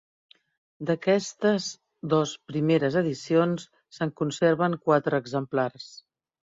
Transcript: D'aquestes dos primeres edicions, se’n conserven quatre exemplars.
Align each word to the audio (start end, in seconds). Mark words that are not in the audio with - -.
D'aquestes 0.89 1.67
dos 2.15 2.33
primeres 2.53 2.99
edicions, 3.05 3.69
se’n 3.99 4.17
conserven 4.23 4.81
quatre 4.89 5.23
exemplars. 5.27 5.91